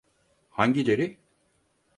[0.49, 1.17] Hangileri?